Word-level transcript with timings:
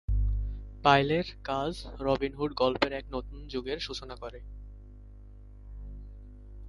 পাইলের 0.83 1.27
কাজ 1.43 1.73
Robin 1.99 2.33
Hood 2.33 2.51
গল্পের 2.55 2.91
এক 2.91 3.05
নতুন 3.11 3.47
যুগের 3.47 3.79
সূচনা 3.79 4.15
করে। 4.15 4.39